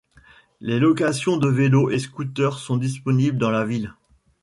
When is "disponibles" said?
2.77-3.37